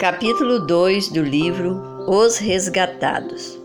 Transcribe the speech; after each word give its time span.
Capítulo 0.00 0.60
2 0.60 1.10
do 1.10 1.22
livro 1.22 2.06
Os 2.08 2.38
Resgatados 2.38 3.60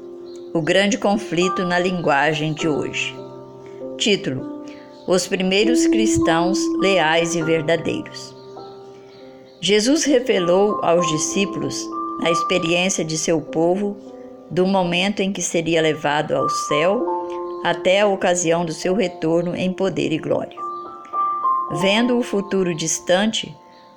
O 0.54 0.61
grande 0.61 0.97
conflito 0.97 1.63
na 1.63 1.79
linguagem 1.79 2.54
de 2.54 2.68
hoje. 2.68 3.15
Título: 3.97 4.66
Os 5.07 5.25
primeiros 5.25 5.88
cristãos 5.88 6.59
leais 6.82 7.36
e 7.36 7.41
verdadeiros. 7.41 8.36
Jesus 9.61 10.04
revelou 10.04 10.84
aos 10.84 11.07
discípulos 11.07 11.82
a 12.21 12.29
experiência 12.29 13.05
de 13.05 13.17
seu 13.17 13.39
povo 13.39 13.95
do 14.52 14.67
momento 14.67 15.21
em 15.21 15.31
que 15.31 15.41
seria 15.41 15.81
levado 15.81 16.36
ao 16.36 16.49
céu 16.49 17.02
até 17.63 18.02
a 18.02 18.07
ocasião 18.07 18.65
do 18.65 18.73
seu 18.73 18.93
retorno 18.93 19.55
em 19.55 19.71
poder 19.71 20.11
e 20.11 20.17
glória. 20.17 20.59
Vendo 21.79 22.17
o 22.20 22.21
futuro 22.21 22.75
distante, 22.75 23.55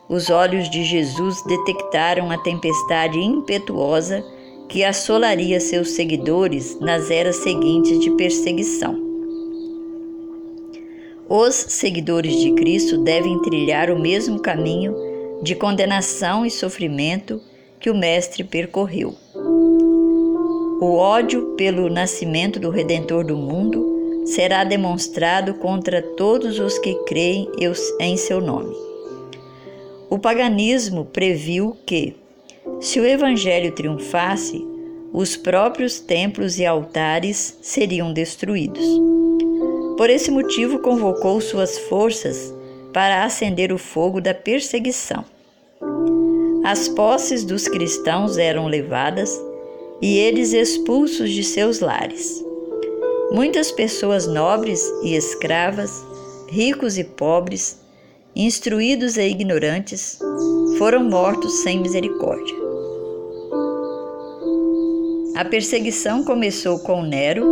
os 0.08 0.30
olhos 0.30 0.70
de 0.70 0.84
Jesus 0.84 1.42
detectaram 1.42 2.30
a 2.30 2.38
tempestade 2.38 3.18
impetuosa 3.18 4.24
que 4.68 4.82
assolaria 4.82 5.60
seus 5.60 5.90
seguidores 5.90 6.78
nas 6.80 7.10
eras 7.10 7.36
seguintes 7.36 7.98
de 8.00 8.10
perseguição. 8.12 9.06
Os 11.28 11.54
seguidores 11.54 12.40
de 12.40 12.52
Cristo 12.52 12.96
devem 12.98 13.38
trilhar 13.42 13.90
o 13.90 13.98
mesmo 13.98 14.40
caminho 14.40 14.94
de 15.42 15.54
condenação 15.54 16.44
e 16.44 16.50
sofrimento 16.50 17.40
que 17.78 17.90
o 17.90 17.94
Mestre 17.94 18.42
percorreu. 18.42 19.14
O 20.80 20.96
ódio 20.96 21.54
pelo 21.56 21.90
nascimento 21.90 22.58
do 22.58 22.70
Redentor 22.70 23.24
do 23.24 23.36
mundo 23.36 24.24
será 24.24 24.64
demonstrado 24.64 25.54
contra 25.54 26.00
todos 26.00 26.58
os 26.58 26.78
que 26.78 26.94
creem 27.04 27.50
em 28.00 28.16
seu 28.16 28.40
nome. 28.40 28.87
O 30.10 30.18
paganismo 30.18 31.04
previu 31.04 31.76
que, 31.84 32.16
se 32.80 32.98
o 32.98 33.06
evangelho 33.06 33.72
triunfasse, 33.72 34.66
os 35.12 35.36
próprios 35.36 36.00
templos 36.00 36.58
e 36.58 36.64
altares 36.64 37.58
seriam 37.60 38.12
destruídos. 38.12 38.84
Por 39.96 40.08
esse 40.08 40.30
motivo, 40.30 40.78
convocou 40.78 41.40
suas 41.40 41.78
forças 41.78 42.54
para 42.92 43.24
acender 43.24 43.72
o 43.72 43.78
fogo 43.78 44.20
da 44.20 44.32
perseguição. 44.32 45.24
As 46.64 46.88
posses 46.88 47.44
dos 47.44 47.68
cristãos 47.68 48.38
eram 48.38 48.66
levadas 48.66 49.38
e 50.00 50.16
eles 50.16 50.52
expulsos 50.52 51.30
de 51.30 51.42
seus 51.42 51.80
lares. 51.80 52.44
Muitas 53.30 53.70
pessoas 53.70 54.26
nobres 54.26 54.82
e 55.02 55.14
escravas, 55.14 56.02
ricos 56.48 56.96
e 56.96 57.04
pobres, 57.04 57.78
instruídos 58.38 59.16
e 59.16 59.26
ignorantes, 59.26 60.16
foram 60.78 61.02
mortos 61.02 61.52
sem 61.64 61.80
misericórdia. 61.80 62.56
A 65.34 65.44
perseguição 65.44 66.22
começou 66.22 66.78
com 66.78 67.02
Nero 67.02 67.44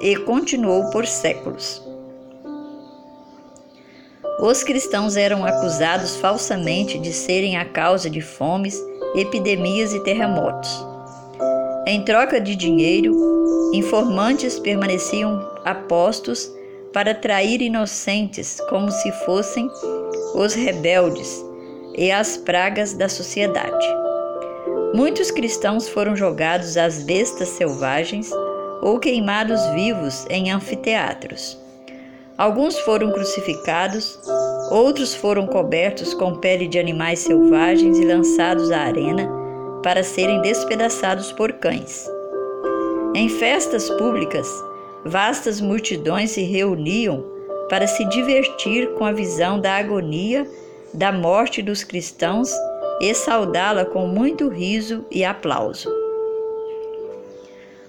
e 0.00 0.14
continuou 0.18 0.88
por 0.90 1.04
séculos. 1.04 1.82
Os 4.40 4.62
cristãos 4.62 5.16
eram 5.16 5.44
acusados 5.44 6.14
falsamente 6.18 6.96
de 6.96 7.12
serem 7.12 7.56
a 7.56 7.64
causa 7.64 8.08
de 8.08 8.20
fomes, 8.20 8.80
epidemias 9.16 9.92
e 9.92 9.98
terremotos. 10.04 10.70
Em 11.88 12.04
troca 12.04 12.40
de 12.40 12.54
dinheiro, 12.54 13.16
informantes 13.74 14.60
permaneciam 14.60 15.40
apostos 15.64 16.56
para 16.92 17.14
trair 17.14 17.60
inocentes 17.60 18.58
como 18.68 18.90
se 18.90 19.10
fossem 19.24 19.70
os 20.34 20.54
rebeldes 20.54 21.44
e 21.96 22.10
as 22.10 22.36
pragas 22.36 22.94
da 22.94 23.08
sociedade. 23.08 23.86
Muitos 24.94 25.30
cristãos 25.30 25.88
foram 25.88 26.16
jogados 26.16 26.76
às 26.76 27.02
bestas 27.02 27.48
selvagens 27.48 28.30
ou 28.80 28.98
queimados 28.98 29.64
vivos 29.74 30.24
em 30.30 30.50
anfiteatros. 30.50 31.58
Alguns 32.38 32.78
foram 32.80 33.10
crucificados, 33.12 34.18
outros 34.70 35.14
foram 35.14 35.46
cobertos 35.46 36.14
com 36.14 36.36
pele 36.36 36.68
de 36.68 36.78
animais 36.78 37.18
selvagens 37.18 37.98
e 37.98 38.04
lançados 38.04 38.70
à 38.70 38.82
arena 38.82 39.28
para 39.82 40.04
serem 40.04 40.40
despedaçados 40.40 41.32
por 41.32 41.52
cães. 41.54 42.08
Em 43.14 43.28
festas 43.28 43.90
públicas, 43.90 44.48
vastas 45.04 45.60
multidões 45.60 46.30
se 46.30 46.42
reuniam 46.42 47.24
para 47.68 47.86
se 47.86 48.04
divertir 48.06 48.94
com 48.94 49.04
a 49.04 49.12
visão 49.12 49.60
da 49.60 49.76
agonia 49.76 50.48
da 50.92 51.12
morte 51.12 51.60
dos 51.62 51.84
cristãos 51.84 52.50
e 53.00 53.12
saudá-la 53.14 53.84
com 53.84 54.06
muito 54.06 54.48
riso 54.48 55.04
e 55.10 55.24
aplauso. 55.24 55.88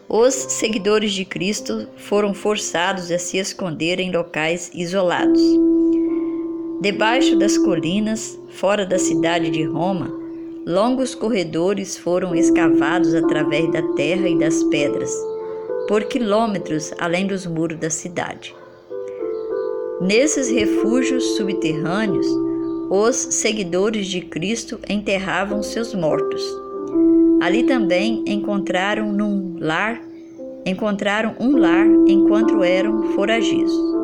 Os 0.08 0.34
seguidores 0.34 1.14
de 1.14 1.24
Cristo 1.24 1.88
foram 1.96 2.34
forçados 2.34 3.12
a 3.12 3.18
se 3.18 3.38
esconder 3.38 4.00
em 4.00 4.12
locais 4.12 4.72
isolados. 4.74 5.42
Debaixo 6.82 7.38
das 7.38 7.58
colinas, 7.58 8.40
fora 8.50 8.86
da 8.86 8.98
cidade 8.98 9.50
de 9.50 9.64
Roma, 9.64 10.12
longos 10.66 11.14
corredores 11.14 11.98
foram 11.98 12.36
escavados 12.36 13.14
através 13.14 13.72
da 13.72 13.82
terra 13.94 14.28
e 14.28 14.38
das 14.38 14.64
pedras 14.66 15.14
por 15.90 16.04
quilômetros 16.04 16.94
além 17.00 17.26
dos 17.26 17.48
muros 17.48 17.80
da 17.80 17.90
cidade. 17.90 18.56
Nesses 20.00 20.48
refúgios 20.48 21.36
subterrâneos, 21.36 22.28
os 22.92 23.16
seguidores 23.16 24.06
de 24.06 24.22
Cristo 24.22 24.80
enterravam 24.88 25.64
seus 25.64 25.96
mortos. 25.96 26.44
Ali 27.42 27.64
também 27.64 28.24
encontraram 28.28 29.12
num 29.12 29.58
lar, 29.60 30.00
encontraram 30.64 31.36
um 31.40 31.58
lar 31.58 31.88
enquanto 32.08 32.64
eram 32.64 33.12
foragizos. 33.16 33.98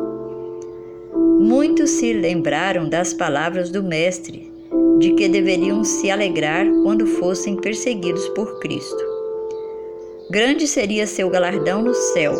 Muitos 1.38 1.90
se 1.90 2.12
lembraram 2.12 2.88
das 2.88 3.14
palavras 3.14 3.70
do 3.70 3.84
mestre, 3.84 4.52
de 4.98 5.12
que 5.12 5.28
deveriam 5.28 5.84
se 5.84 6.10
alegrar 6.10 6.66
quando 6.82 7.06
fossem 7.06 7.54
perseguidos 7.54 8.28
por 8.30 8.58
Cristo. 8.58 9.15
Grande 10.28 10.66
seria 10.66 11.06
seu 11.06 11.30
galardão 11.30 11.82
no 11.82 11.94
céu, 11.94 12.34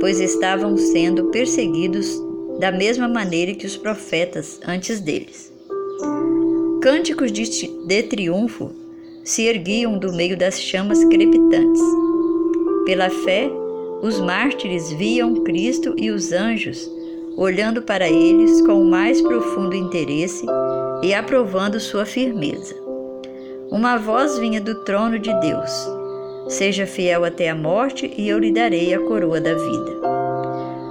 pois 0.00 0.18
estavam 0.20 0.74
sendo 0.78 1.26
perseguidos 1.26 2.18
da 2.58 2.72
mesma 2.72 3.06
maneira 3.06 3.54
que 3.54 3.66
os 3.66 3.76
profetas 3.76 4.58
antes 4.66 5.00
deles. 5.00 5.52
Cânticos 6.80 7.30
de, 7.30 7.68
de 7.86 8.02
triunfo 8.04 8.70
se 9.22 9.42
erguiam 9.42 9.98
do 9.98 10.14
meio 10.14 10.34
das 10.34 10.58
chamas 10.58 11.04
crepitantes. 11.04 11.82
Pela 12.86 13.10
fé, 13.10 13.50
os 14.00 14.18
mártires 14.18 14.90
viam 14.92 15.44
Cristo 15.44 15.94
e 15.98 16.10
os 16.10 16.32
anjos 16.32 16.90
olhando 17.36 17.82
para 17.82 18.08
eles 18.08 18.62
com 18.62 18.80
o 18.80 18.90
mais 18.90 19.20
profundo 19.20 19.76
interesse 19.76 20.46
e 21.02 21.12
aprovando 21.12 21.78
sua 21.78 22.06
firmeza. 22.06 22.74
Uma 23.70 23.98
voz 23.98 24.38
vinha 24.38 24.60
do 24.60 24.74
trono 24.84 25.18
de 25.18 25.38
Deus 25.40 25.99
Seja 26.50 26.84
fiel 26.84 27.24
até 27.24 27.48
a 27.48 27.54
morte 27.54 28.12
e 28.18 28.28
eu 28.28 28.36
lhe 28.36 28.50
darei 28.50 28.92
a 28.92 28.98
coroa 28.98 29.40
da 29.40 29.54
vida. 29.54 30.00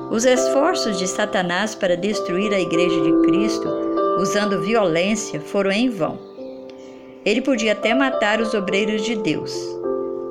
Os 0.10 0.24
esforços 0.24 0.98
de 0.98 1.06
Satanás 1.06 1.76
para 1.76 1.98
destruir 1.98 2.54
a 2.54 2.60
Igreja 2.62 3.02
de 3.02 3.12
Cristo, 3.24 3.68
usando 4.22 4.62
violência, 4.62 5.42
foram 5.42 5.70
em 5.70 5.90
vão. 5.90 6.18
Ele 7.26 7.42
podia 7.42 7.74
até 7.74 7.94
matar 7.94 8.40
os 8.40 8.54
obreiros 8.54 9.04
de 9.04 9.18
Deus, 9.18 9.54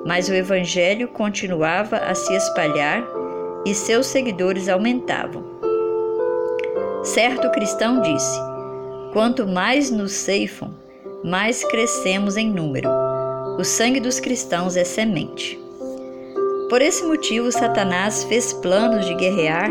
mas 0.07 0.31
o 0.31 0.35
Evangelho 0.35 1.09
continuava 1.09 1.99
a 1.99 2.15
se 2.15 2.35
espalhar 2.35 3.07
e 3.67 3.75
seus 3.75 4.07
seguidores 4.07 4.67
aumentavam. 4.67 5.45
Certo 7.05 7.51
cristão 7.51 8.01
disse: 8.01 8.41
Quanto 9.13 9.47
mais 9.47 9.91
nos 9.91 10.13
ceifam, 10.13 10.75
mais 11.23 11.63
crescemos 11.65 12.39
em 12.39 12.51
número. 12.51 13.08
O 13.59 13.65
sangue 13.65 13.99
dos 13.99 14.21
cristãos 14.21 14.77
é 14.77 14.85
semente. 14.85 15.61
Por 16.71 16.81
esse 16.81 17.03
motivo, 17.05 17.51
Satanás 17.51 18.23
fez 18.23 18.53
planos 18.53 19.05
de 19.05 19.15
guerrear 19.15 19.69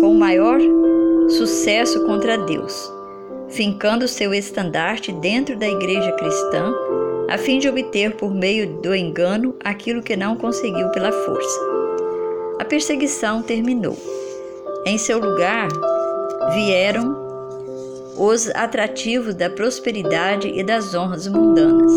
com 0.00 0.12
maior 0.14 0.58
sucesso 1.28 2.04
contra 2.04 2.36
Deus, 2.36 2.92
fincando 3.48 4.08
seu 4.08 4.34
estandarte 4.34 5.12
dentro 5.12 5.56
da 5.56 5.68
igreja 5.68 6.10
cristã, 6.10 6.74
a 7.30 7.38
fim 7.38 7.60
de 7.60 7.68
obter 7.68 8.16
por 8.16 8.34
meio 8.34 8.66
do 8.80 8.92
engano 8.92 9.54
aquilo 9.62 10.02
que 10.02 10.16
não 10.16 10.34
conseguiu 10.34 10.88
pela 10.88 11.12
força. 11.12 11.60
A 12.58 12.64
perseguição 12.64 13.40
terminou. 13.40 13.96
Em 14.84 14.98
seu 14.98 15.20
lugar 15.20 15.68
vieram 16.54 17.16
os 18.18 18.50
atrativos 18.50 19.36
da 19.36 19.48
prosperidade 19.48 20.48
e 20.48 20.64
das 20.64 20.92
honras 20.92 21.28
mundanas. 21.28 21.92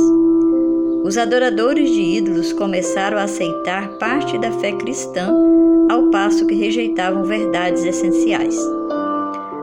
Os 1.06 1.20
adoradores 1.20 1.92
de 1.92 2.02
ídolos 2.02 2.52
começaram 2.52 3.20
a 3.20 3.26
aceitar 3.26 3.90
parte 4.00 4.40
da 4.40 4.52
fé 4.54 4.72
cristã, 4.72 5.32
ao 5.88 6.10
passo 6.10 6.48
que 6.48 6.56
rejeitavam 6.56 7.24
verdades 7.24 7.86
essenciais. 7.86 8.58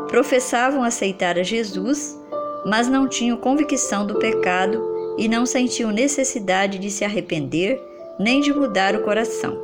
Professavam 0.06 0.84
aceitar 0.84 1.36
a 1.36 1.42
Jesus, 1.42 2.16
mas 2.64 2.86
não 2.86 3.08
tinham 3.08 3.36
convicção 3.36 4.06
do 4.06 4.20
pecado 4.20 4.80
e 5.18 5.26
não 5.26 5.44
sentiu 5.44 5.90
necessidade 5.90 6.78
de 6.78 6.88
se 6.92 7.04
arrepender 7.04 7.82
nem 8.20 8.40
de 8.40 8.54
mudar 8.54 8.94
o 8.94 9.02
coração. 9.02 9.58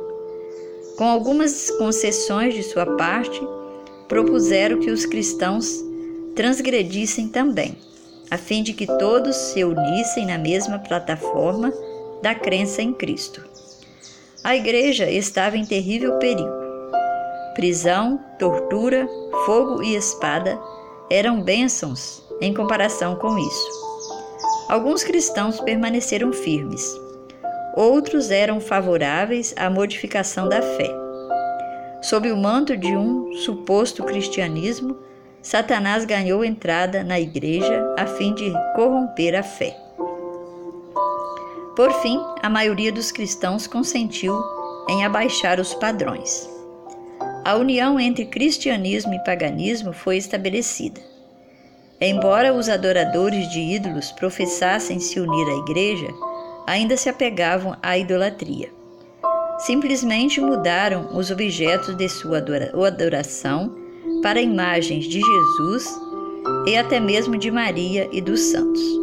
Com 0.97 1.05
algumas 1.05 1.71
concessões 1.71 2.53
de 2.55 2.61
sua 2.61 2.85
parte, 2.97 3.41
propuseram 4.09 4.81
que 4.81 4.91
os 4.91 5.05
cristãos 5.05 5.81
transgredissem 6.35 7.29
também, 7.29 7.77
a 8.31 8.37
fim 8.37 8.61
de 8.61 8.73
que 8.73 8.85
todos 8.85 9.35
se 9.35 9.63
unissem 9.63 10.25
na 10.25 10.37
mesma 10.37 10.79
plataforma 10.79 11.73
da 12.21 12.35
crença 12.35 12.81
em 12.81 12.93
Cristo. 12.93 13.43
A 14.43 14.55
igreja 14.55 15.09
estava 15.09 15.57
em 15.57 15.65
terrível 15.65 16.17
perigo. 16.19 16.49
Prisão, 17.55 18.19
tortura, 18.37 19.07
fogo 19.45 19.83
e 19.83 19.95
espada 19.95 20.59
eram 21.09 21.41
bênçãos 21.41 22.23
em 22.39 22.53
comparação 22.53 23.15
com 23.15 23.37
isso. 23.37 23.89
Alguns 24.69 25.03
cristãos 25.03 25.59
permaneceram 25.59 26.31
firmes, 26.31 26.95
outros 27.75 28.29
eram 28.29 28.61
favoráveis 28.61 29.53
à 29.57 29.69
modificação 29.69 30.47
da 30.47 30.61
fé. 30.61 30.89
Sob 32.01 32.31
o 32.31 32.37
manto 32.37 32.77
de 32.77 32.95
um 32.95 33.33
suposto 33.33 34.03
cristianismo, 34.03 34.97
Satanás 35.41 36.03
ganhou 36.03 36.43
entrada 36.43 37.03
na 37.03 37.19
igreja 37.19 37.95
a 37.97 38.05
fim 38.05 38.33
de 38.33 38.51
corromper 38.75 39.35
a 39.35 39.43
fé. 39.43 39.75
Por 41.75 41.93
fim, 42.01 42.19
a 42.43 42.49
maioria 42.49 42.91
dos 42.91 43.09
cristãos 43.09 43.65
consentiu 43.65 44.37
em 44.89 45.05
abaixar 45.05 45.59
os 45.59 45.73
padrões. 45.73 46.49
A 47.45 47.55
união 47.55 47.97
entre 47.97 48.25
cristianismo 48.25 49.13
e 49.13 49.23
paganismo 49.23 49.93
foi 49.93 50.17
estabelecida. 50.17 50.99
Embora 52.01 52.53
os 52.53 52.67
adoradores 52.67 53.49
de 53.49 53.59
ídolos 53.59 54.11
professassem 54.11 54.99
se 54.99 55.19
unir 55.21 55.47
à 55.47 55.57
igreja, 55.57 56.07
ainda 56.67 56.97
se 56.97 57.09
apegavam 57.09 57.77
à 57.81 57.97
idolatria. 57.97 58.69
Simplesmente 59.59 60.41
mudaram 60.41 61.17
os 61.17 61.31
objetos 61.31 61.95
de 61.95 62.09
sua 62.09 62.43
adoração 62.87 63.88
para 64.21 64.41
imagens 64.41 65.05
de 65.05 65.19
Jesus 65.21 65.99
e 66.67 66.75
até 66.75 66.99
mesmo 66.99 67.37
de 67.37 67.49
Maria 67.51 68.09
e 68.11 68.21
dos 68.21 68.39
santos 68.39 68.99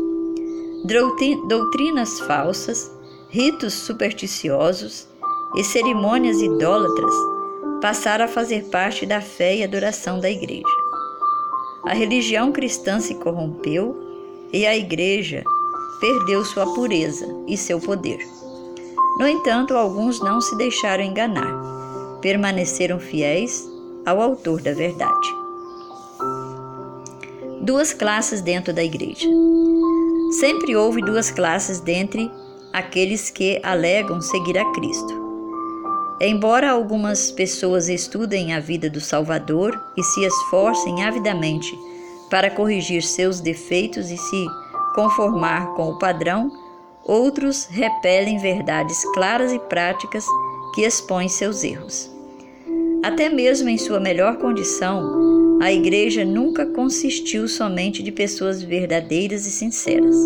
doutrinas 1.48 2.20
falsas, 2.20 2.92
ritos 3.28 3.74
supersticiosos 3.74 5.08
e 5.56 5.64
cerimônias 5.64 6.40
idólatras 6.40 7.12
passaram 7.82 8.24
a 8.24 8.28
fazer 8.28 8.66
parte 8.66 9.04
da 9.04 9.20
fé 9.20 9.56
e 9.56 9.64
adoração 9.64 10.20
da 10.20 10.30
igreja. 10.30 10.62
A 11.84 11.92
religião 11.92 12.52
cristã 12.52 13.00
se 13.00 13.16
corrompeu 13.16 13.96
e 14.52 14.64
a 14.64 14.76
igreja 14.76 15.42
perdeu 16.00 16.44
sua 16.44 16.72
pureza 16.74 17.26
e 17.48 17.56
seu 17.56 17.80
poder. 17.80 18.18
No 19.18 19.26
entanto, 19.26 19.74
alguns 19.74 20.20
não 20.20 20.40
se 20.40 20.56
deixaram 20.56 21.02
enganar, 21.02 22.20
permaneceram 22.20 23.00
fiéis 23.00 23.68
ao 24.06 24.22
autor 24.22 24.62
da 24.62 24.72
verdade. 24.72 25.28
Duas 27.60 27.92
classes 27.92 28.40
dentro 28.40 28.72
da 28.72 28.82
igreja. 28.82 29.28
Sempre 30.38 30.76
houve 30.76 31.02
duas 31.02 31.30
classes 31.30 31.80
dentre 31.80 32.30
aqueles 32.72 33.28
que 33.28 33.60
alegam 33.64 34.20
seguir 34.20 34.56
a 34.56 34.72
Cristo. 34.72 35.26
Embora 36.20 36.70
algumas 36.70 37.30
pessoas 37.32 37.88
estudem 37.88 38.54
a 38.54 38.60
vida 38.60 38.88
do 38.88 39.00
Salvador 39.00 39.78
e 39.96 40.02
se 40.02 40.24
esforcem 40.24 41.04
avidamente 41.04 41.76
para 42.30 42.50
corrigir 42.50 43.02
seus 43.02 43.40
defeitos 43.40 44.10
e 44.10 44.16
se 44.16 44.46
conformar 44.94 45.74
com 45.74 45.90
o 45.90 45.98
padrão, 45.98 46.50
outros 47.04 47.66
repelem 47.66 48.38
verdades 48.38 49.04
claras 49.12 49.52
e 49.52 49.58
práticas 49.58 50.24
que 50.74 50.82
expõem 50.82 51.28
seus 51.28 51.62
erros. 51.62 52.15
Até 53.06 53.28
mesmo 53.28 53.68
em 53.68 53.78
sua 53.78 54.00
melhor 54.00 54.36
condição, 54.36 55.60
a 55.62 55.72
igreja 55.72 56.24
nunca 56.24 56.66
consistiu 56.66 57.46
somente 57.46 58.02
de 58.02 58.10
pessoas 58.10 58.64
verdadeiras 58.64 59.46
e 59.46 59.50
sinceras. 59.52 60.16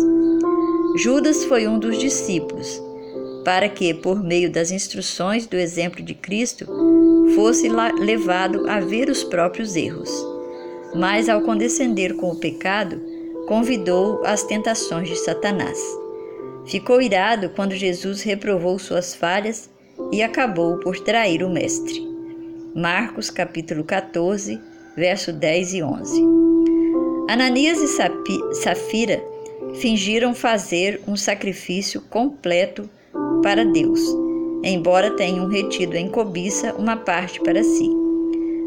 Judas 0.97 1.45
foi 1.45 1.67
um 1.67 1.77
dos 1.77 1.99
discípulos, 1.99 2.81
para 3.45 3.69
que, 3.69 3.93
por 3.93 4.23
meio 4.23 4.51
das 4.51 4.71
instruções 4.71 5.45
do 5.45 5.57
exemplo 5.57 6.01
de 6.01 6.15
Cristo, 6.15 6.65
fosse 7.35 7.69
levado 7.99 8.67
a 8.67 8.79
ver 8.79 9.11
os 9.11 9.23
próprios 9.23 9.75
erros. 9.75 10.09
Mas, 10.95 11.29
ao 11.29 11.41
condescender 11.41 12.15
com 12.15 12.31
o 12.31 12.39
pecado, 12.39 12.99
convidou 13.47 14.23
as 14.25 14.41
tentações 14.41 15.07
de 15.07 15.17
Satanás. 15.17 15.77
Ficou 16.65 16.99
irado 16.99 17.51
quando 17.51 17.75
Jesus 17.75 18.23
reprovou 18.23 18.79
suas 18.79 19.13
falhas 19.13 19.69
e 20.11 20.23
acabou 20.23 20.79
por 20.79 20.99
trair 20.99 21.43
o 21.43 21.49
Mestre. 21.49 22.10
Marcos 22.75 23.29
capítulo 23.29 23.83
14, 23.83 24.57
verso 24.95 25.33
10 25.33 25.73
e 25.73 25.83
11. 25.83 26.23
Ananias 27.27 27.79
e 27.79 28.55
Safira 28.55 29.21
fingiram 29.75 30.33
fazer 30.33 31.01
um 31.05 31.17
sacrifício 31.17 31.99
completo 32.09 32.89
para 33.43 33.65
Deus, 33.65 33.99
embora 34.63 35.17
tenham 35.17 35.49
retido 35.49 35.97
em 35.97 36.07
cobiça 36.07 36.73
uma 36.75 36.95
parte 36.95 37.41
para 37.41 37.61
si. 37.61 37.89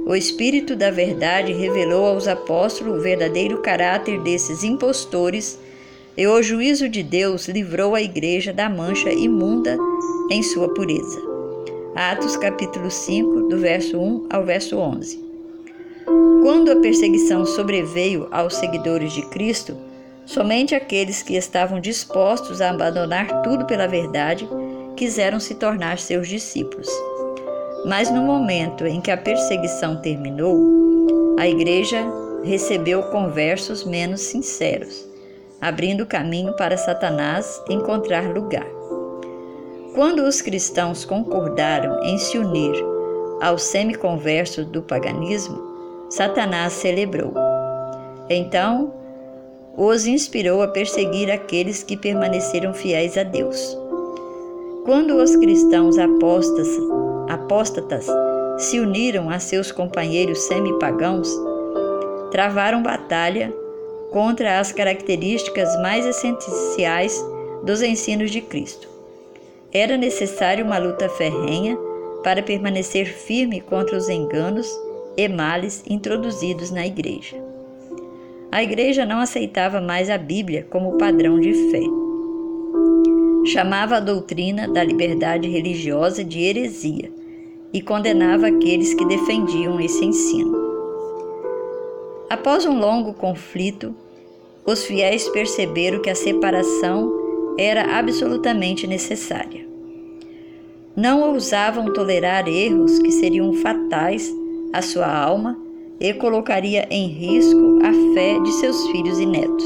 O 0.06 0.14
Espírito 0.14 0.76
da 0.76 0.90
Verdade 0.90 1.54
revelou 1.54 2.04
aos 2.04 2.28
apóstolos 2.28 2.98
o 2.98 3.02
verdadeiro 3.02 3.62
caráter 3.62 4.20
desses 4.20 4.62
impostores 4.62 5.58
e 6.14 6.26
o 6.26 6.42
juízo 6.42 6.90
de 6.90 7.02
Deus 7.02 7.48
livrou 7.48 7.94
a 7.94 8.02
igreja 8.02 8.52
da 8.52 8.68
mancha 8.68 9.10
imunda 9.10 9.78
em 10.30 10.42
sua 10.42 10.68
pureza. 10.74 11.33
Atos 11.96 12.36
capítulo 12.36 12.90
5, 12.90 13.42
do 13.42 13.56
verso 13.56 13.96
1 13.96 14.26
ao 14.28 14.44
verso 14.44 14.76
11. 14.76 15.16
Quando 16.42 16.72
a 16.72 16.80
perseguição 16.80 17.46
sobreveio 17.46 18.26
aos 18.32 18.56
seguidores 18.56 19.12
de 19.12 19.22
Cristo, 19.26 19.76
somente 20.26 20.74
aqueles 20.74 21.22
que 21.22 21.36
estavam 21.36 21.78
dispostos 21.78 22.60
a 22.60 22.70
abandonar 22.70 23.42
tudo 23.42 23.64
pela 23.64 23.86
verdade 23.86 24.48
quiseram 24.96 25.38
se 25.38 25.54
tornar 25.54 26.00
seus 26.00 26.26
discípulos. 26.26 26.88
Mas 27.86 28.10
no 28.10 28.22
momento 28.22 28.84
em 28.84 29.00
que 29.00 29.12
a 29.12 29.16
perseguição 29.16 30.02
terminou, 30.02 31.36
a 31.38 31.46
igreja 31.46 32.04
recebeu 32.42 33.04
conversos 33.04 33.84
menos 33.84 34.20
sinceros, 34.20 35.08
abrindo 35.60 36.04
caminho 36.06 36.56
para 36.56 36.76
Satanás 36.76 37.62
encontrar 37.70 38.34
lugar. 38.34 38.73
Quando 39.94 40.24
os 40.24 40.42
cristãos 40.42 41.04
concordaram 41.04 42.02
em 42.02 42.18
se 42.18 42.36
unir 42.36 42.74
aos 43.40 43.62
semiconversos 43.62 44.66
do 44.66 44.82
paganismo, 44.82 45.56
Satanás 46.10 46.72
celebrou. 46.72 47.32
Então, 48.28 48.92
os 49.76 50.04
inspirou 50.04 50.62
a 50.62 50.68
perseguir 50.68 51.30
aqueles 51.30 51.84
que 51.84 51.96
permaneceram 51.96 52.74
fiéis 52.74 53.16
a 53.16 53.22
Deus. 53.22 53.78
Quando 54.84 55.14
os 55.14 55.36
cristãos 55.36 55.96
apostas, 55.96 56.68
apóstatas 57.28 58.08
se 58.58 58.80
uniram 58.80 59.30
a 59.30 59.38
seus 59.38 59.70
companheiros 59.70 60.40
semi-pagãos, 60.40 61.28
travaram 62.32 62.82
batalha 62.82 63.54
contra 64.10 64.58
as 64.58 64.72
características 64.72 65.80
mais 65.80 66.04
essenciais 66.04 67.24
dos 67.62 67.80
ensinos 67.80 68.32
de 68.32 68.40
Cristo. 68.40 68.93
Era 69.76 69.96
necessária 69.96 70.64
uma 70.64 70.78
luta 70.78 71.08
ferrenha 71.08 71.76
para 72.22 72.44
permanecer 72.44 73.06
firme 73.06 73.60
contra 73.60 73.96
os 73.96 74.08
enganos 74.08 74.70
e 75.16 75.28
males 75.28 75.82
introduzidos 75.90 76.70
na 76.70 76.86
igreja. 76.86 77.36
A 78.52 78.62
igreja 78.62 79.04
não 79.04 79.18
aceitava 79.18 79.80
mais 79.80 80.08
a 80.08 80.16
Bíblia 80.16 80.64
como 80.70 80.96
padrão 80.96 81.40
de 81.40 81.52
fé. 81.72 81.82
Chamava 83.46 83.96
a 83.96 84.00
doutrina 84.00 84.68
da 84.68 84.84
liberdade 84.84 85.48
religiosa 85.48 86.22
de 86.22 86.40
heresia 86.40 87.10
e 87.72 87.82
condenava 87.82 88.46
aqueles 88.46 88.94
que 88.94 89.04
defendiam 89.04 89.80
esse 89.80 90.04
ensino. 90.04 90.56
Após 92.30 92.64
um 92.64 92.78
longo 92.78 93.12
conflito, 93.12 93.92
os 94.64 94.84
fiéis 94.84 95.28
perceberam 95.30 96.00
que 96.00 96.10
a 96.10 96.14
separação 96.14 97.23
era 97.58 97.98
absolutamente 97.98 98.86
necessária. 98.86 99.66
Não 100.96 101.32
ousavam 101.32 101.92
tolerar 101.92 102.46
erros 102.48 102.98
que 102.98 103.10
seriam 103.10 103.52
fatais 103.54 104.32
à 104.72 104.80
sua 104.80 105.06
alma 105.06 105.58
e 106.00 106.12
colocaria 106.14 106.86
em 106.90 107.08
risco 107.08 107.80
a 107.82 108.14
fé 108.14 108.38
de 108.40 108.52
seus 108.52 108.86
filhos 108.88 109.18
e 109.18 109.26
netos. 109.26 109.64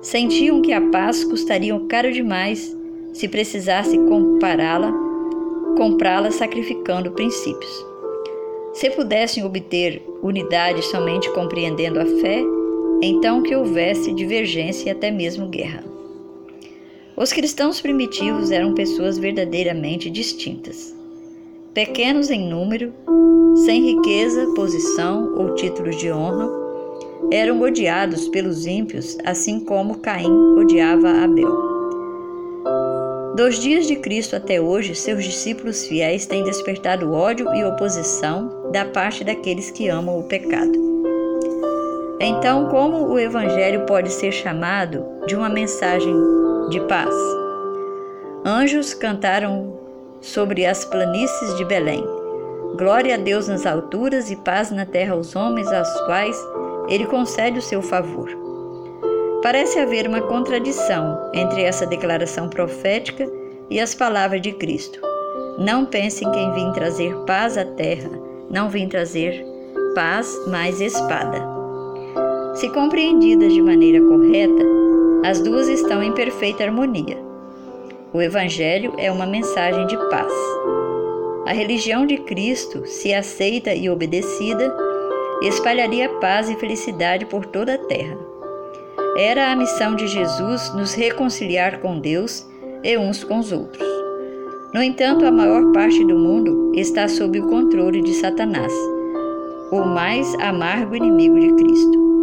Sentiam 0.00 0.62
que 0.62 0.72
a 0.72 0.80
paz 0.90 1.24
custaria 1.24 1.78
caro 1.88 2.12
demais 2.12 2.76
se 3.12 3.26
precisasse 3.26 3.98
compará-la, 3.98 4.92
comprá-la 5.76 6.30
sacrificando 6.30 7.10
princípios. 7.12 7.86
Se 8.72 8.90
pudessem 8.90 9.44
obter 9.44 10.02
unidade 10.22 10.84
somente 10.84 11.30
compreendendo 11.32 12.00
a 12.00 12.06
fé, 12.06 12.42
então 13.02 13.42
que 13.42 13.56
houvesse 13.56 14.12
divergência 14.12 14.88
e 14.88 14.92
até 14.92 15.10
mesmo 15.10 15.48
guerra. 15.48 15.97
Os 17.20 17.32
cristãos 17.32 17.80
primitivos 17.80 18.52
eram 18.52 18.74
pessoas 18.74 19.18
verdadeiramente 19.18 20.08
distintas. 20.08 20.94
Pequenos 21.74 22.30
em 22.30 22.48
número, 22.48 22.92
sem 23.66 23.96
riqueza, 23.96 24.46
posição 24.54 25.34
ou 25.36 25.56
títulos 25.56 25.96
de 25.96 26.12
honra, 26.12 26.48
eram 27.32 27.60
odiados 27.60 28.28
pelos 28.28 28.66
ímpios, 28.66 29.18
assim 29.24 29.58
como 29.58 29.98
Caim 29.98 30.30
odiava 30.56 31.10
Abel. 31.10 31.50
Dos 33.34 33.58
dias 33.58 33.88
de 33.88 33.96
Cristo 33.96 34.36
até 34.36 34.60
hoje, 34.60 34.94
seus 34.94 35.24
discípulos 35.24 35.88
fiéis 35.88 36.24
têm 36.24 36.44
despertado 36.44 37.12
ódio 37.12 37.52
e 37.52 37.64
oposição 37.64 38.70
da 38.70 38.84
parte 38.84 39.24
daqueles 39.24 39.72
que 39.72 39.88
amam 39.88 40.20
o 40.20 40.28
pecado. 40.28 40.86
Então, 42.20 42.68
como 42.68 43.08
o 43.08 43.18
Evangelho 43.18 43.86
pode 43.86 44.12
ser 44.12 44.30
chamado 44.30 45.04
de 45.26 45.34
uma 45.34 45.48
mensagem 45.48 46.37
de 46.68 46.80
paz? 46.80 47.14
Anjos 48.44 48.94
cantaram 48.94 49.78
sobre 50.20 50.66
as 50.66 50.84
planícies 50.84 51.56
de 51.56 51.64
Belém. 51.64 52.04
Glória 52.76 53.14
a 53.14 53.18
Deus 53.18 53.48
nas 53.48 53.66
alturas 53.66 54.30
e 54.30 54.36
paz 54.36 54.70
na 54.70 54.84
terra 54.84 55.14
aos 55.14 55.34
homens 55.34 55.72
aos 55.72 55.90
quais 56.02 56.36
ele 56.88 57.06
concede 57.06 57.58
o 57.58 57.62
seu 57.62 57.80
favor. 57.80 58.28
Parece 59.42 59.78
haver 59.78 60.06
uma 60.06 60.20
contradição 60.20 61.30
entre 61.32 61.62
essa 61.62 61.86
declaração 61.86 62.48
profética 62.48 63.30
e 63.70 63.80
as 63.80 63.94
palavras 63.94 64.42
de 64.42 64.52
Cristo. 64.52 65.00
Não 65.58 65.86
pensem 65.86 66.30
que 66.30 66.50
vim 66.50 66.72
trazer 66.72 67.14
paz 67.26 67.56
à 67.56 67.64
terra, 67.64 68.10
não 68.50 68.68
vim 68.68 68.88
trazer 68.88 69.44
paz, 69.94 70.38
mas 70.48 70.80
espada. 70.80 71.42
Se 72.54 72.68
compreendidas 72.70 73.52
de 73.52 73.62
maneira 73.62 74.00
correta, 74.04 74.87
as 75.24 75.40
duas 75.40 75.68
estão 75.68 76.02
em 76.02 76.12
perfeita 76.12 76.64
harmonia. 76.64 77.18
O 78.12 78.22
Evangelho 78.22 78.94
é 78.96 79.10
uma 79.10 79.26
mensagem 79.26 79.86
de 79.86 79.96
paz. 80.08 80.32
A 81.46 81.52
religião 81.52 82.06
de 82.06 82.18
Cristo, 82.18 82.86
se 82.86 83.12
aceita 83.12 83.74
e 83.74 83.90
obedecida, 83.90 84.74
espalharia 85.42 86.08
paz 86.20 86.48
e 86.48 86.56
felicidade 86.56 87.26
por 87.26 87.46
toda 87.46 87.74
a 87.74 87.78
terra. 87.78 88.16
Era 89.16 89.50
a 89.50 89.56
missão 89.56 89.94
de 89.94 90.06
Jesus 90.06 90.72
nos 90.74 90.94
reconciliar 90.94 91.80
com 91.80 91.98
Deus 91.98 92.46
e 92.84 92.96
uns 92.96 93.24
com 93.24 93.38
os 93.38 93.52
outros. 93.52 93.86
No 94.72 94.82
entanto, 94.82 95.24
a 95.24 95.32
maior 95.32 95.72
parte 95.72 96.04
do 96.04 96.16
mundo 96.16 96.72
está 96.74 97.08
sob 97.08 97.40
o 97.40 97.48
controle 97.48 98.02
de 98.02 98.14
Satanás, 98.14 98.72
o 99.72 99.80
mais 99.80 100.32
amargo 100.34 100.94
inimigo 100.94 101.40
de 101.40 101.52
Cristo. 101.54 102.17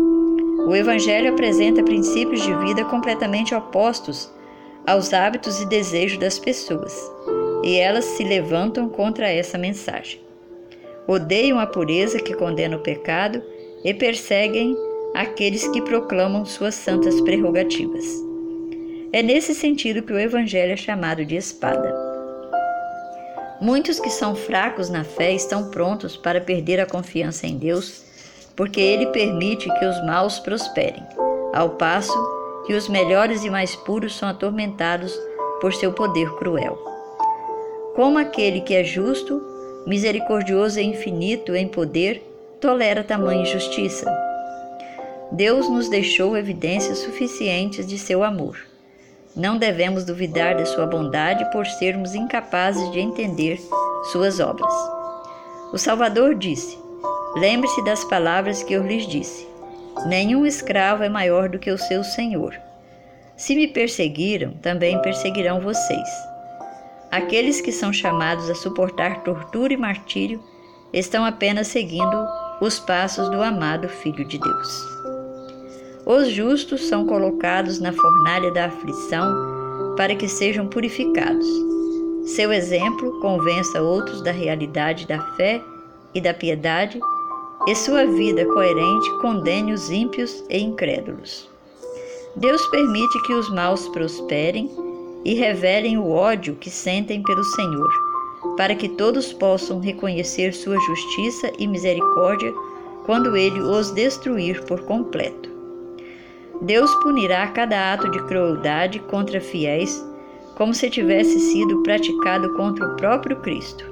O 0.66 0.76
Evangelho 0.76 1.32
apresenta 1.32 1.84
princípios 1.84 2.42
de 2.42 2.54
vida 2.56 2.84
completamente 2.86 3.54
opostos 3.54 4.32
aos 4.86 5.14
hábitos 5.14 5.62
e 5.62 5.66
desejos 5.66 6.18
das 6.18 6.38
pessoas, 6.40 6.94
e 7.64 7.78
elas 7.78 8.06
se 8.06 8.24
levantam 8.24 8.90
contra 8.90 9.30
essa 9.30 9.58
mensagem 9.58 10.26
odeiam 11.08 11.60
a 11.60 11.68
pureza 11.68 12.20
que 12.20 12.34
condena 12.34 12.78
o 12.78 12.82
pecado 12.82 13.42
e 13.84 13.94
perseguem 13.94 14.76
aqueles 15.14 15.68
que 15.68 15.82
proclamam 15.82 16.46
suas 16.46 16.76
santas 16.76 17.22
prerrogativas. 17.22 18.06
É 19.14 19.22
nesse 19.22 19.54
sentido 19.54 20.04
que 20.04 20.12
o 20.12 20.20
Evangelho 20.20 20.74
é 20.74 20.78
chamado 20.78 21.24
de 21.24 21.36
espada. 21.36 21.94
Muitos 23.62 24.00
que 24.00 24.10
são 24.10 24.36
fracos 24.36 24.90
na 24.90 25.04
fé 25.04 25.32
estão 25.32 25.70
prontos 25.70 26.18
para 26.18 26.42
perder 26.42 26.80
a 26.80 26.86
confiança 26.86 27.48
em 27.48 27.58
Deus, 27.58 28.04
porque 28.56 28.80
Ele 28.80 29.08
permite 29.08 29.70
que 29.80 29.86
os 29.86 30.06
maus 30.06 30.40
prosperem, 30.40 31.04
ao 31.54 31.72
passo 31.72 32.14
que 32.66 32.74
os 32.74 32.90
melhores 32.90 33.44
e 33.44 33.50
mais 33.50 33.76
puros 33.76 34.16
são 34.16 34.30
atormentados 34.30 35.14
por 35.62 35.74
seu 35.74 35.94
poder 35.94 36.30
cruel. 36.36 36.78
Como 37.96 38.18
aquele 38.18 38.62
que 38.62 38.74
é 38.74 38.84
justo 38.84 39.42
misericordioso 39.86 40.80
e 40.80 40.84
infinito 40.84 41.56
em 41.56 41.68
poder, 41.68 42.22
tolera 42.60 43.04
tamanha 43.04 43.44
injustiça. 43.44 44.12
Deus 45.32 45.70
nos 45.70 45.88
deixou 45.90 46.36
evidências 46.36 47.00
suficientes 47.00 47.86
de 47.86 47.98
seu 47.98 48.24
amor. 48.24 48.58
Não 49.36 49.58
devemos 49.58 50.06
duvidar 50.06 50.56
de 50.56 50.66
sua 50.66 50.86
bondade 50.86 51.50
por 51.52 51.66
sermos 51.66 52.16
incapazes 52.16 52.90
de 52.92 53.00
entender 53.00 53.60
suas 54.12 54.40
obras. 54.40 54.74
O 55.74 55.78
Salvador 55.78 56.36
disse: 56.36 56.78
Lembre-se 57.36 57.84
das 57.84 58.04
palavras 58.06 58.64
que 58.64 58.74
eu 58.74 58.86
lhes 58.86 59.06
disse. 59.06 59.48
Nenhum 60.08 60.46
escravo 60.46 61.04
é 61.04 61.10
maior 61.10 61.50
do 61.50 61.60
que 61.60 61.70
o 61.70 61.78
seu 61.78 62.04
senhor. 62.04 62.56
Se 63.36 63.56
me 63.56 63.68
perseguiram, 63.68 64.52
também 64.62 65.02
perseguirão 65.02 65.60
vocês. 65.60 66.10
Aqueles 67.12 67.60
que 67.62 67.72
são 67.72 67.92
chamados 67.92 68.50
a 68.50 68.56
suportar 68.56 69.24
tortura 69.24 69.74
e 69.74 69.78
martírio 69.78 70.42
estão 70.94 71.26
apenas 71.26 71.68
seguindo 71.68 72.28
os 72.62 72.80
passos 72.80 73.30
do 73.30 73.42
amado 73.42 73.90
Filho 73.90 74.26
de 74.26 74.38
Deus. 74.38 74.96
Os 76.06 76.30
justos 76.30 76.86
são 76.88 77.06
colocados 77.06 77.80
na 77.80 77.92
fornalha 77.92 78.52
da 78.52 78.66
aflição 78.66 79.96
para 79.98 80.16
que 80.16 80.28
sejam 80.28 80.68
purificados. 80.68 81.48
Seu 82.26 82.54
exemplo 82.54 83.20
convença 83.20 83.82
outros 83.82 84.22
da 84.22 84.32
realidade 84.32 85.08
da 85.08 85.20
fé 85.36 85.62
e 86.14 86.22
da 86.22 86.34
piedade, 86.34 87.00
e 87.68 87.76
sua 87.76 88.06
vida 88.06 88.46
coerente 88.46 89.10
condene 89.22 89.74
os 89.74 89.90
ímpios 89.90 90.44
e 90.50 90.60
incrédulos. 90.60 91.50
Deus 92.36 92.66
permite 92.68 93.22
que 93.24 93.34
os 93.34 93.50
maus 93.50 93.88
prosperem 93.90 94.70
e 95.24 95.34
revelem 95.34 95.98
o 95.98 96.12
ódio 96.12 96.56
que 96.56 96.70
sentem 96.70 97.24
pelo 97.24 97.44
Senhor, 97.44 97.90
para 98.58 98.76
que 98.76 98.90
todos 98.90 99.34
possam 99.34 99.80
reconhecer 99.80 100.54
sua 100.54 100.80
justiça 100.80 101.52
e 101.58 101.68
misericórdia 101.68 102.54
quando 103.06 103.36
ele 103.36 103.60
os 103.60 103.92
destruir 103.92 104.64
por 104.66 104.82
completo. 104.82 105.50
Deus 106.62 106.94
punirá 106.96 107.48
cada 107.48 107.94
ato 107.94 108.10
de 108.12 108.22
crueldade 108.26 109.00
contra 109.00 109.42
fiéis, 109.42 110.04
como 110.56 110.74
se 110.74 110.90
tivesse 110.90 111.40
sido 111.40 111.84
praticado 111.84 112.54
contra 112.56 112.88
o 112.88 112.96
próprio 112.96 113.38
Cristo. 113.38 113.86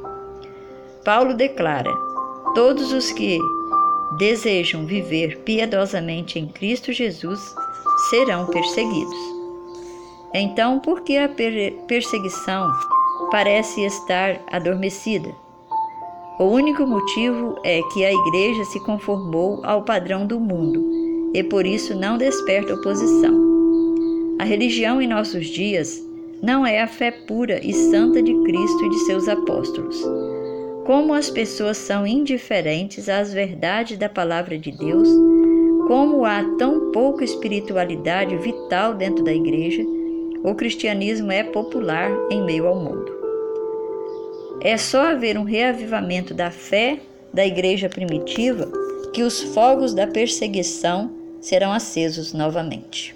Paulo 1.03 1.33
declara: 1.33 1.93
todos 2.53 2.91
os 2.93 3.11
que 3.11 3.39
desejam 4.17 4.85
viver 4.85 5.39
piedosamente 5.39 6.37
em 6.37 6.47
Cristo 6.47 6.93
Jesus 6.93 7.39
serão 8.09 8.45
perseguidos. 8.47 9.17
Então, 10.33 10.79
por 10.79 11.01
que 11.01 11.17
a 11.17 11.29
perseguição 11.87 12.71
parece 13.31 13.81
estar 13.81 14.39
adormecida? 14.51 15.33
O 16.39 16.45
único 16.45 16.85
motivo 16.85 17.55
é 17.63 17.81
que 17.93 18.03
a 18.03 18.11
igreja 18.11 18.65
se 18.65 18.79
conformou 18.79 19.59
ao 19.63 19.83
padrão 19.83 20.25
do 20.25 20.39
mundo 20.39 21.31
e 21.33 21.43
por 21.43 21.65
isso 21.65 21.95
não 21.95 22.17
desperta 22.17 22.73
oposição. 22.73 23.33
A 24.39 24.43
religião 24.43 25.01
em 25.01 25.07
nossos 25.07 25.47
dias 25.47 26.01
não 26.41 26.65
é 26.65 26.81
a 26.81 26.87
fé 26.87 27.11
pura 27.11 27.59
e 27.65 27.71
santa 27.73 28.21
de 28.21 28.33
Cristo 28.43 28.85
e 28.85 28.89
de 28.89 28.99
seus 29.05 29.27
apóstolos. 29.27 30.03
Como 30.85 31.13
as 31.13 31.29
pessoas 31.29 31.77
são 31.77 32.05
indiferentes 32.05 33.07
às 33.07 33.31
verdades 33.31 33.97
da 33.97 34.09
palavra 34.09 34.57
de 34.57 34.69
Deus, 34.69 35.07
como 35.87 36.25
há 36.25 36.43
tão 36.57 36.91
pouca 36.91 37.23
espiritualidade 37.23 38.35
vital 38.37 38.93
dentro 38.93 39.23
da 39.23 39.33
igreja, 39.33 39.81
o 40.43 40.53
cristianismo 40.53 41.31
é 41.31 41.43
popular 41.43 42.11
em 42.29 42.43
meio 42.43 42.67
ao 42.67 42.75
mundo. 42.75 43.11
É 44.61 44.77
só 44.77 45.07
haver 45.07 45.37
um 45.37 45.43
reavivamento 45.43 46.33
da 46.33 46.51
fé 46.51 46.99
da 47.33 47.45
igreja 47.45 47.87
primitiva 47.87 48.69
que 49.13 49.23
os 49.23 49.41
fogos 49.41 49.93
da 49.93 50.05
perseguição 50.05 51.11
serão 51.39 51.71
acesos 51.71 52.33
novamente. 52.33 53.15